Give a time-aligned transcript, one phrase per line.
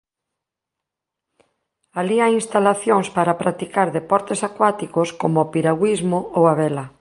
[1.99, 6.85] Alí hai instalacións para practicar deportes acuáticos como o piragüismo ou a vela.